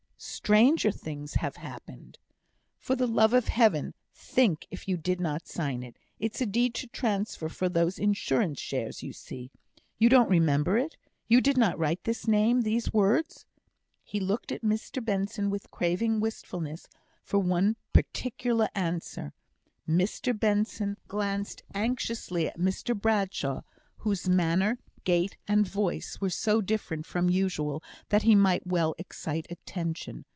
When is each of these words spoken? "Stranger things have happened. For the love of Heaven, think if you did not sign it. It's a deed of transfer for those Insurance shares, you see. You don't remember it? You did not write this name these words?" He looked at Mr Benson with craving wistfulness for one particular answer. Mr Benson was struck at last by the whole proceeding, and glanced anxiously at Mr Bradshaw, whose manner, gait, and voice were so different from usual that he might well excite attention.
"Stranger 0.23 0.91
things 0.91 1.33
have 1.35 1.55
happened. 1.55 2.19
For 2.77 2.95
the 2.95 3.07
love 3.07 3.33
of 3.33 3.47
Heaven, 3.47 3.95
think 4.13 4.67
if 4.69 4.87
you 4.87 4.95
did 4.95 5.19
not 5.19 5.47
sign 5.47 5.81
it. 5.81 5.97
It's 6.19 6.39
a 6.41 6.45
deed 6.45 6.79
of 6.83 6.91
transfer 6.91 7.49
for 7.49 7.67
those 7.69 7.97
Insurance 7.97 8.59
shares, 8.59 9.01
you 9.01 9.13
see. 9.13 9.49
You 9.97 10.09
don't 10.09 10.29
remember 10.29 10.77
it? 10.77 10.95
You 11.27 11.41
did 11.41 11.57
not 11.57 11.77
write 11.79 12.03
this 12.03 12.27
name 12.27 12.61
these 12.61 12.93
words?" 12.93 13.45
He 14.03 14.19
looked 14.19 14.51
at 14.51 14.61
Mr 14.61 15.03
Benson 15.03 15.49
with 15.49 15.71
craving 15.71 16.19
wistfulness 16.19 16.87
for 17.23 17.39
one 17.39 17.75
particular 17.91 18.67
answer. 18.75 19.33
Mr 19.89 20.39
Benson 20.39 20.89
was 20.89 20.97
struck 21.09 21.15
at 21.15 21.17
last 21.17 21.63
by 21.71 21.81
the 21.81 21.87
whole 21.87 21.95
proceeding, 21.95 21.95
and 21.95 21.95
glanced 21.95 22.07
anxiously 22.07 22.47
at 22.47 22.59
Mr 22.59 22.95
Bradshaw, 22.99 23.61
whose 23.97 24.29
manner, 24.29 24.77
gait, 25.03 25.35
and 25.47 25.67
voice 25.67 26.21
were 26.21 26.29
so 26.29 26.61
different 26.61 27.07
from 27.07 27.27
usual 27.27 27.81
that 28.09 28.21
he 28.21 28.35
might 28.35 28.67
well 28.67 28.93
excite 28.99 29.47
attention. 29.49 30.23